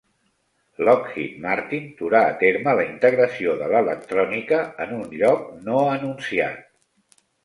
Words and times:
Lockheed 0.87 1.33
Martin 1.41 1.83
durà 1.99 2.21
a 2.29 2.31
terme 2.43 2.73
la 2.79 2.85
integració 2.87 3.53
de 3.59 3.67
l'electrònica 3.73 4.63
en 4.87 4.95
un 5.01 5.05
lloc 5.21 5.45
no 5.69 5.83
anunciat. 5.99 6.65